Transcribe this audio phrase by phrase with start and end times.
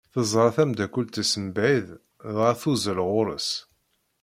[0.13, 1.87] Teẓra tameddakelt-is mebɛid
[2.33, 3.49] dɣa tuzzel ɣer-s.